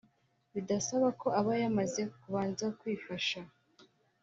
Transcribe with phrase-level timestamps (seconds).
[0.53, 3.39] bidasaba ko abayamaze kubanza kwifasha